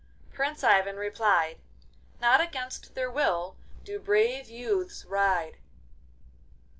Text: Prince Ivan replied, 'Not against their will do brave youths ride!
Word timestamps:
Prince 0.33 0.63
Ivan 0.63 0.95
replied, 0.95 1.59
'Not 2.19 2.41
against 2.41 2.95
their 2.95 3.11
will 3.11 3.55
do 3.83 3.99
brave 3.99 4.49
youths 4.49 5.05
ride! 5.05 5.59